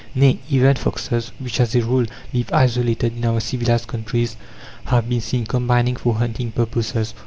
[0.15, 4.35] Nay, even foxes, which, as a rule, live isolated in our civilized countries,
[4.85, 7.13] have been seen combining for hunting purposes.